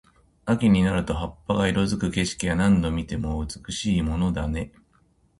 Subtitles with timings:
[0.45, 4.71] 秋になると葉っぱが色付く景色は、何度見ても美しいものだね。